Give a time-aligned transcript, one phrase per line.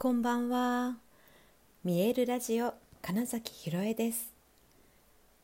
[0.00, 0.98] こんばんは。
[1.82, 4.32] 見えるラジオ金崎ひろえです。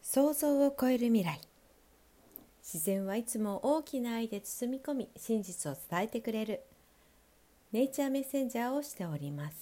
[0.01, 1.41] 想像を超える未来。
[2.63, 6.61] 自然はいつも大きな愛で包み込み、真実を伝えてくれる
[7.73, 9.57] ネイチャーメッセンジャーをしております。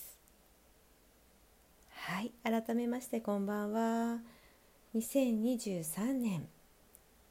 [1.94, 4.18] はい、改めましてこんばんは。
[4.94, 6.46] 2023年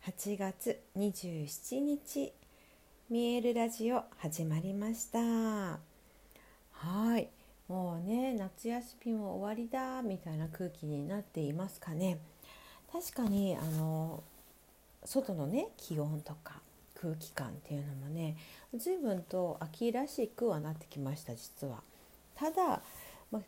[0.07, 2.34] 8月27日
[3.12, 5.20] 見えるラジオ始まりました
[6.71, 7.30] はい
[7.72, 12.18] もうね夏休みも終わりだみたいな空気になっていますかね
[12.91, 14.22] 確かにあの
[15.05, 16.55] 外のね気温とか
[17.00, 18.36] 空気感っていうのもね
[18.76, 21.81] 随分と秋らしくはなってきました実は。
[22.36, 22.81] ただ、
[23.31, 23.42] ま、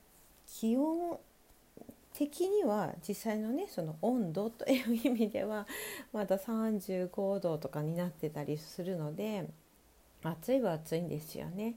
[0.47, 1.17] 気温
[2.13, 5.67] 的には実際のねその温度という意味では
[6.13, 9.49] まだ35度とかになってたりするので
[10.23, 11.75] 暑いは暑いんですよね。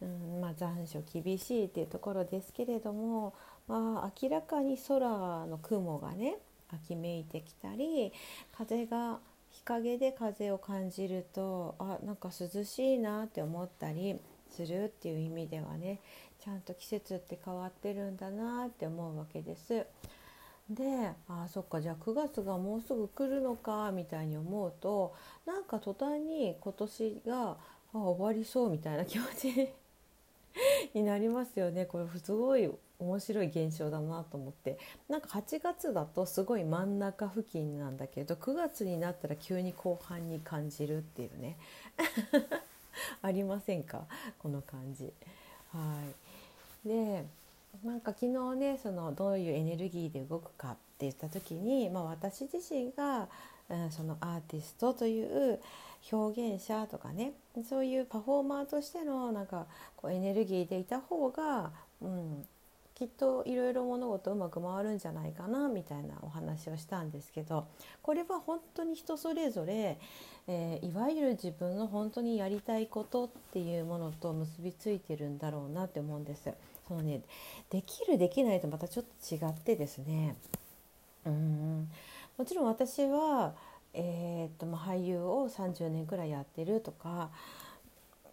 [0.00, 3.34] うんまあ、残暑厳しいっていうところですけれども、
[3.66, 5.08] まあ、明らかに空
[5.46, 6.36] の雲がね
[6.70, 8.12] 秋めいてきたり
[8.56, 9.18] 風が
[9.50, 16.00] 日陰で風を感じるとあなんか涼しいなって思ったりするっていう意味ではね
[16.44, 19.86] ちゃんと季節って変わってるんだなって思うわけです。
[20.70, 25.14] であそっかじゃあ9月がもうすぐ来るのかみたいに思うと
[25.46, 27.56] なんか途端に今年が
[27.92, 29.72] 終わりそうみたいな気持ち
[30.94, 31.86] になりますよね。
[31.86, 34.78] これすごい面白い現象だなと思って。
[35.08, 41.56] なんか8月だとすごい真ん中付近なんだけど9月になったら急に後半に感じるっていうね。
[43.22, 44.06] ありませんか？
[44.38, 45.12] この感じ。
[45.72, 46.02] は
[46.84, 46.88] い。
[46.88, 47.24] で
[47.84, 53.28] なんか昨日ねそのどういうエネルギーで動くかって言った時に、まあ、私自身が、
[53.68, 55.60] うん、そのアーティストという
[56.10, 57.32] 表現者とかね
[57.68, 59.66] そういうパフォーマーとしてのなんか
[59.96, 62.46] こうエネルギーでいた方が、うん、
[62.94, 67.66] きっといろいろ物事うまく回るんじゃないかなみたいなお話をしたんですけど
[68.02, 69.98] これは本当に人それぞれ、
[70.48, 76.52] えー、いわゆる自分の本当にやりたいことっていうものと結びついてるんだろうなって思うんです。
[76.88, 77.20] そのね
[77.70, 80.36] できるできないとまたちょっと違ってですね。
[81.26, 81.88] うん。
[82.38, 83.54] もちろん私は、
[83.92, 87.30] えーとまあ、俳優を30年くらいやってるとか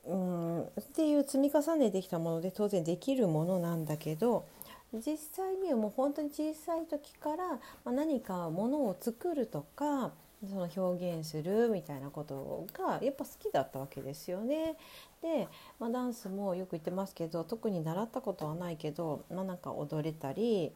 [0.06, 4.46] うんっていう積み重ねてきたもので当然できるものなんだけど
[4.94, 10.12] 実際にはもう本当に小さい時から、まあ、何かものを作るとか
[10.48, 14.76] その表現するみたいなことがやっぱ好きだったわけですよね。
[15.22, 15.48] で、
[15.80, 20.74] まあ、ダンスもよく言ってますけど特に習ったことはないけど、まあ、なんか踊れたり、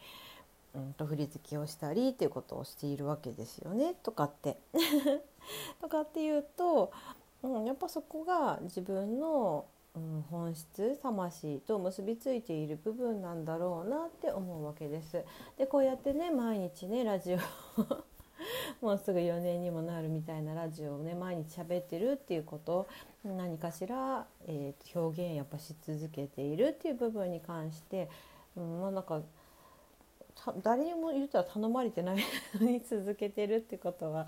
[0.75, 4.57] うんと振り付けをしたりっていうことをしているわけですよねとかって。
[5.81, 6.91] とかっていうと
[7.43, 9.65] うん、やっぱそこが自分の、
[9.95, 15.23] うん、本質魂と結びついている部分なんだろうなって思うわけです。
[15.57, 17.39] でこうやってね毎日ねラジオ
[18.81, 22.87] もうすぐ4年にもなるみたいなラジオをね毎日喋ってるっていうこと
[23.23, 28.09] 何かしら、えー、表現やっぱし続けているっていう部分に関して、
[28.55, 29.21] うん、まあなんか
[30.63, 32.17] 誰にも言ったら頼まれてない
[32.55, 34.27] のに続けてるってことは、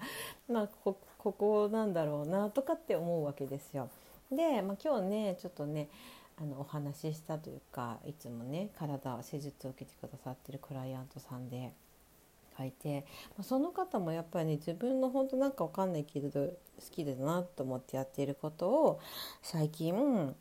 [0.49, 3.89] まあ、ここなんだろうなとかって思うわけですよ。
[4.31, 5.89] で、まあ、今日ねちょっとね
[6.37, 11.71] あのお話ししたというかいつもね体施術を受けてくださってるクライアントさんで
[12.61, 13.05] 書いて、
[13.38, 16.53] まあ、その方もやっぱりね自分の本当なんかわかんないけれど好
[16.91, 18.99] きだなと思ってやっていることを
[19.41, 20.35] 最近、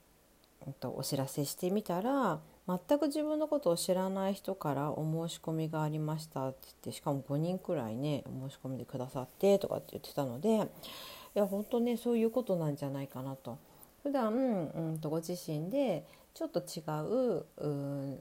[0.66, 13.58] えっと、お知らせしてみたら全く自分のことを知らない人からお申し込みがありましたって言ってしかも5人くらいねお申し込みでくださってとかって言ってたのでいや本当ねそういうことなんじゃないかなと。
[14.02, 18.18] 普段うんとご自身でちょっと違ううん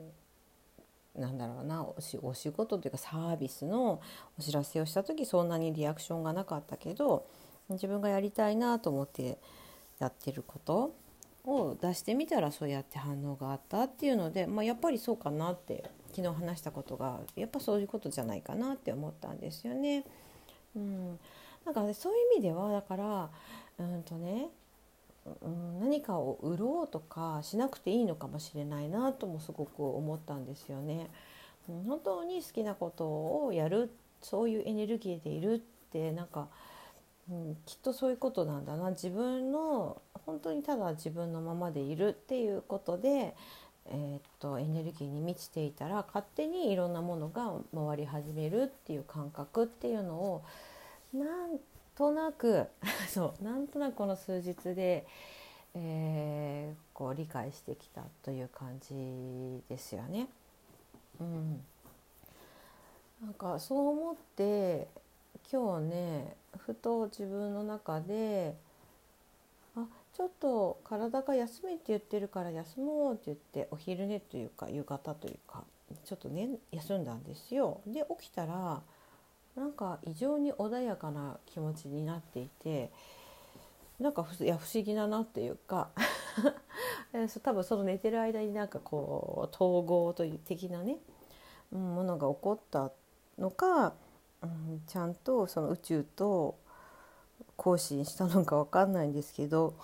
[2.22, 4.02] お仕事というかサービスの
[4.38, 7.26] お知らせをした時そんなにリアクションがなかったけど
[7.70, 9.38] 自分がやりたいなと思って
[10.00, 10.94] やってること
[11.46, 20.04] を出してみたらそうやって反応があったっていうので、まあ、やっぱりそうかなって昨日話したことがやっぱそういうことじゃないかなって思ったんですよね。
[20.76, 21.20] うん、
[21.66, 23.30] なんか、ね、そういう意味ではだから
[23.80, 24.50] うんとね、
[25.42, 31.10] うん、何かを売ろうとかしなくていいのかもしれないなともすごく思ったんですよね。
[31.86, 33.06] 本当に好きなこと
[33.46, 35.60] をやるそういうエネルギーでいるっ
[35.92, 36.48] てなんか、
[37.30, 43.36] うん、きっとそういうことなんだな自分の本当にただ自分のままでいるっていうことで、
[43.88, 50.44] えー、っとエネルギーに満ちていたら勝手にいろんなものが回り始めるっていう感覚っていうのを
[51.14, 51.60] なん
[51.96, 52.68] となく
[53.10, 55.06] そうなんとなくこの数日で
[55.76, 60.28] えー、こう理解してきたという感じですよね。
[61.20, 61.62] うん、
[63.24, 64.88] なんかそう思って
[65.52, 68.56] 今日ねふと自分の中で
[69.76, 69.86] あ
[70.16, 75.64] ちょっと体が休みって言ってるから休もうって言ってお昼寝というか夕方というか
[76.06, 77.82] ちょっとね休んだんですよ。
[77.88, 78.82] で起きたら
[79.56, 82.92] なんか異常に穏やかな気持ちになっていて
[84.00, 85.90] なんかいや不思議だなっていうか
[87.44, 90.98] 多分その寝てる間になんかこう統合という的なね、
[91.72, 92.92] うん、ものが起こった
[93.38, 93.94] のか、
[94.42, 96.58] うん、ちゃんとその宇宙と
[97.58, 99.76] 交信したのか分かんないんですけど、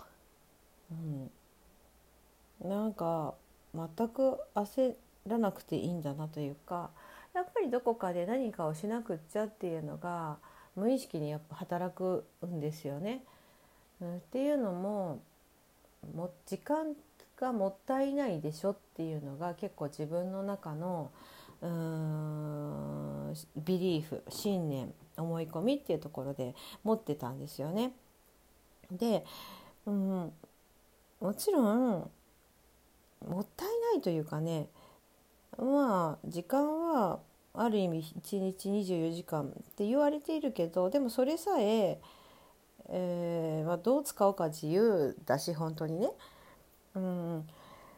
[0.92, 3.34] うん、なんか
[3.74, 4.96] 全く焦
[5.28, 6.92] らなくていいんだなというか
[7.34, 10.38] やっぱりどこかで何かをしなくっちゃっていうのが
[10.76, 13.24] 無意識にやっぱ働くんですよね。
[14.02, 15.20] うん、っていうのも
[16.14, 16.94] も時間
[17.40, 21.12] がもったいないでしょっていうのが結構自分の中の
[21.62, 27.94] うーんビリーフ信念思い込みっていうところで持ってたんですよね。
[28.92, 29.26] で、
[29.86, 30.32] うん、
[31.20, 32.10] もちろん
[33.28, 34.68] もったいないというかね
[35.58, 37.20] まあ時間は
[37.54, 42.00] ある意味1日24時間って言われているけどでもそれさえ
[42.90, 46.12] えーまあ、どう使うか自由だし本当にね。
[46.96, 47.46] うん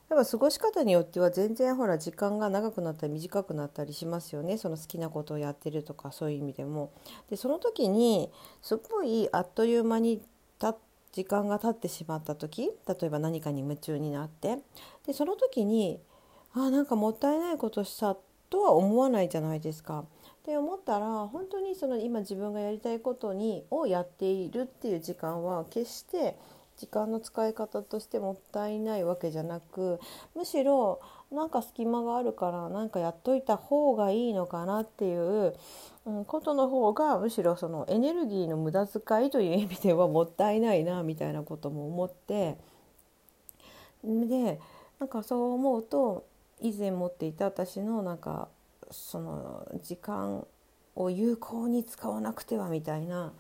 [0.10, 6.92] やっぱ過ごし方によっては全然ほら時間が長くなったり短くなったりしますよねその好きなことをやってるとかそういう意味でも。
[7.30, 8.31] でその時に
[8.62, 10.22] すごいあっという間に
[10.60, 10.75] た
[11.12, 14.60] 時間が経ってしまった時例えば何かに夢中になって
[15.06, 16.00] でその時に
[16.54, 18.16] あなんかもったいないことした
[18.50, 20.06] とは思わないじゃないですか。
[20.48, 26.38] って思ったら本当にその今自分がやりたいことにをやっているっていう時間は決して
[26.78, 30.00] 時間の使い方としてもったいないわけじゃなく
[30.38, 31.02] むしろ
[31.34, 35.54] なんか隙間があるからなんかやっといた方がいいのかなっていう、
[36.28, 42.58] ことの方がむしろそのエネルギーの無駄遣いという意味ではもったいないなみたいなことも思って
[44.06, 44.62] で
[45.00, 46.26] なんかそう思うと
[46.62, 48.48] 以前持っていた私のなんか
[48.92, 50.45] その時間
[50.95, 53.34] を有効に使わなくてはみたいな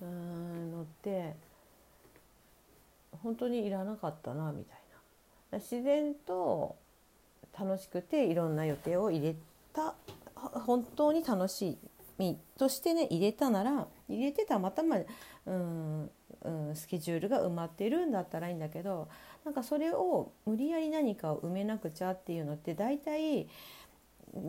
[0.00, 1.34] のって
[3.22, 4.76] 本当にいらなかったなみたい
[5.50, 5.58] な。
[5.58, 6.76] 自然と
[7.58, 9.36] 楽しくていろんな予定を入れ
[9.72, 9.94] た
[10.34, 11.78] 本当に楽し
[12.18, 14.96] みとしてね入れたなら入れてたまたま
[15.46, 16.10] うん、
[16.42, 19.08] うん、スケジュールが埋まってるんだったらいいんだけど
[19.44, 23.48] なんかそれを無理やり何かを埋めなくちゃっていうのって大体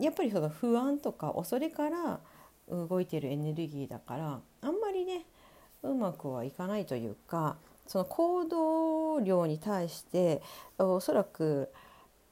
[0.00, 2.20] やっぱりその不安とか恐れから
[2.68, 5.26] 動いてるエネルギーだからあんまりね
[5.82, 10.42] うまくはいかないというかその行動量に対して
[10.78, 11.70] おそらく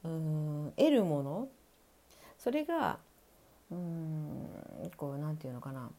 [0.04, 1.48] うん得るもの
[2.38, 2.98] それが
[3.70, 5.90] うんこうなんていうのかな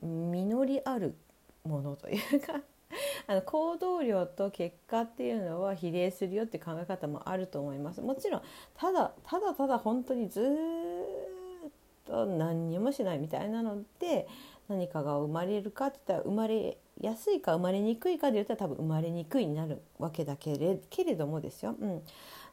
[0.00, 1.14] 実りある
[1.64, 2.60] ものというか
[3.26, 8.00] あの行動量と結果っていうのは比例するよって考え方もあると思います。
[8.00, 8.42] もちろん
[8.76, 11.70] ただただただ本当にずっ
[12.04, 14.26] と何にもしないみたいなので
[14.68, 21.76] 何かが生まれるかって言ったら生まれやすいか生まれにくいかで言ったら多分生まれにくいになるわけだけれけれどもですよ。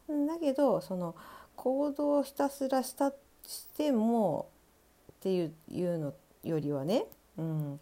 [0.07, 1.16] うん、だけどその
[1.56, 3.14] 行動をひたすらした
[3.45, 4.49] しても
[5.14, 7.06] っていういうのよりはね、
[7.38, 7.80] うん、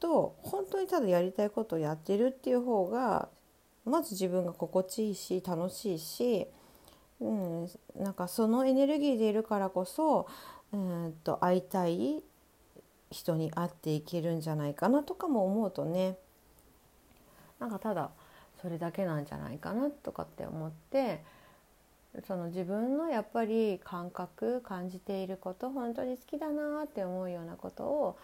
[0.00, 3.28] と本当にただやりたいことをやってるっていう方が
[3.84, 6.46] まず自分が心地いいし楽しいし、
[7.20, 10.26] うん、なんかそのエネルギーでいるからこそ
[10.72, 12.22] うんと会いたい
[13.10, 16.16] 人に会っていけるんじゃないかなとかも思うとね。
[17.58, 18.10] なんかただ
[18.62, 21.22] それだけなんじゃないかなとかって思って
[22.26, 28.18] その自分のやっぱり感覚感じていること本当に好きだなって思うようなことを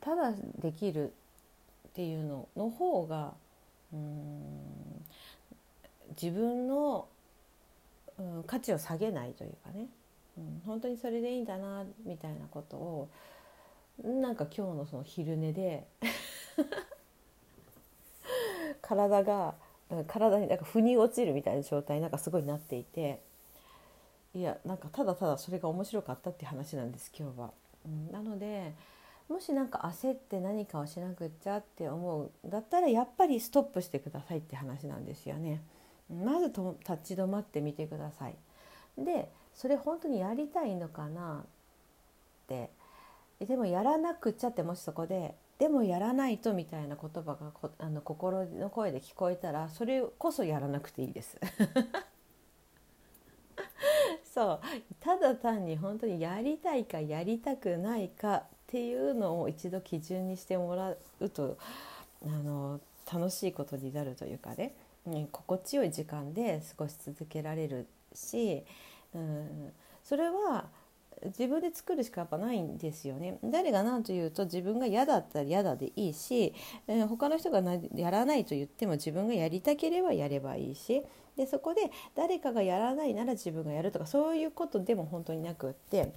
[0.00, 1.12] ただできる
[1.88, 3.32] っていうのの方が
[3.92, 5.04] うん
[6.20, 7.06] 自分の、
[8.18, 9.86] うん、価値を下げないというかね、
[10.36, 13.08] うん、本当にそれでいいんだなみたいなことを
[14.04, 15.86] なんか今日のその昼寝で
[18.80, 19.54] 体が
[20.06, 23.20] 体になんか腑に落ちるみたいな状態なんかすごいなっていて
[24.34, 27.50] いやなんかただただそれが面白かったっていう話なんです今日は。
[27.86, 28.72] うん、なので
[29.28, 35.62] もし何か焦って何かをしなくっちゃって思うだったらやっぱりストップしてくださいって話なんですよね。
[36.10, 38.36] まずと立ち止まってみてください。
[38.96, 41.46] でそれ本当にやりたいのかなっ
[42.46, 42.70] て
[43.40, 51.38] でもやらなくっちゃってもしそこででもやらないとみたいな言葉がこあの心の声で聞こえたらそれこそやらなくていいです。
[54.24, 54.60] そう
[55.00, 61.56] ただ単に本当にやりたいかやりたくないかっていうのを一度基準にしてもらうと
[62.22, 64.74] あの楽しいことになるというかね、
[65.06, 68.62] うん心地よい時間で過ごし続けられるし、
[69.14, 69.72] うん、
[70.04, 70.66] それは
[71.24, 73.38] 自分で作るしかやっぱないんですよね。
[73.42, 76.54] 誰が何と言うと自分が嫌だったら嫌だでいいし、
[76.86, 77.62] えー、他の人が
[77.94, 81.02] やらないと言っても自分がやりたければやればいいし
[81.36, 86.12] でそこで誰かがやらないなら自分がやるとかそういうことでも本当になくって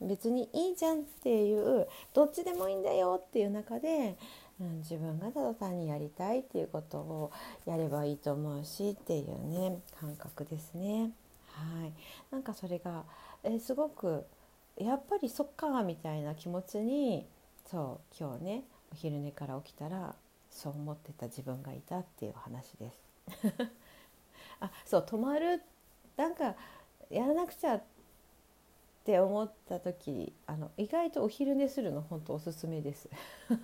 [0.00, 4.16] 別にいいじゃんっていうどっちでもいいんだよっていう中で、
[4.60, 7.32] うん、自分がただ単にやりたいっていうことを
[7.66, 11.10] やればいいと思うしっていうね感覚ですね。
[11.52, 11.92] はい、
[12.30, 13.04] なんかそれが、
[13.42, 14.24] えすごく
[14.76, 17.26] やっぱりそっかみたいな気持ちに
[17.66, 20.14] そう今日ねお昼寝から起きたら
[20.50, 23.00] そう思ってた自分がいたっていう話です。
[24.60, 25.62] あそう止まる
[26.16, 26.54] なんか
[27.08, 27.80] やらなくちゃ
[29.00, 33.08] って思った時あの意外とお昼寝するの本当おすすめです。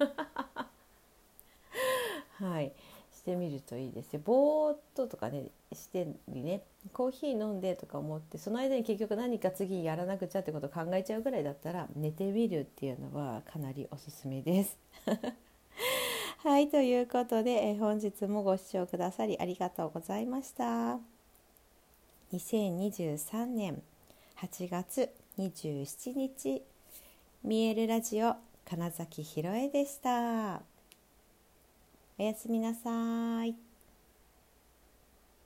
[2.39, 2.73] はい
[3.13, 4.21] してみるといいですよ。
[4.25, 6.63] ぼーっととかねしてね
[6.93, 14.79] コーヒー飲んでとか思ってその間に結局何か次やらなくちゃってことを考えちゃうぐらいだったら寝てみるっていうのはかなりおすすめです。
[16.39, 21.01] はいということで、え本日もご視聴くださりありがとうございました。
[22.33, 23.83] 2023年
[24.37, 26.63] 8月27日
[27.45, 30.63] 見えるラジオ金崎ひろえでした。
[32.19, 33.66] おやすみなさい。